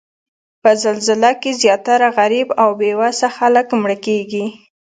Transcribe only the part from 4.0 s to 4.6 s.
کیږي